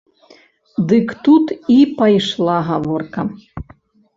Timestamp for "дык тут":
0.91-1.47